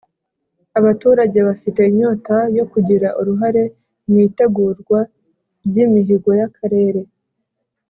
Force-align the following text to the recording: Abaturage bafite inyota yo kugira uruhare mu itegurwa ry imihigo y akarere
Abaturage 0.79 1.39
bafite 1.47 1.79
inyota 1.89 2.37
yo 2.57 2.65
kugira 2.71 3.07
uruhare 3.19 3.63
mu 4.09 4.17
itegurwa 4.27 4.99
ry 5.67 5.77
imihigo 5.85 6.29
y 6.39 6.43
akarere 6.49 7.01